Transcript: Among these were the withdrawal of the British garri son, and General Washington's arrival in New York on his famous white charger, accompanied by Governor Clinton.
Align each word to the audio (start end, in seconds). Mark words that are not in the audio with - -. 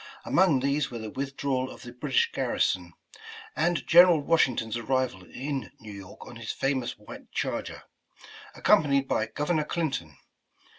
Among 0.25 0.61
these 0.61 0.89
were 0.89 0.97
the 0.97 1.11
withdrawal 1.11 1.69
of 1.69 1.83
the 1.83 1.91
British 1.91 2.31
garri 2.31 2.59
son, 2.59 2.93
and 3.55 3.85
General 3.85 4.19
Washington's 4.19 4.75
arrival 4.75 5.25
in 5.25 5.69
New 5.79 5.91
York 5.93 6.25
on 6.25 6.37
his 6.37 6.51
famous 6.51 6.97
white 6.97 7.31
charger, 7.31 7.83
accompanied 8.55 9.07
by 9.07 9.27
Governor 9.27 9.65
Clinton. 9.65 10.17